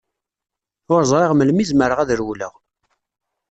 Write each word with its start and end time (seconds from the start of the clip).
Ur 0.93 1.01
ẓriɣ 1.11 1.31
melmi 1.35 1.63
zemreɣ 1.69 1.99
ad 1.99 2.09
rewleɣ. 2.19 2.53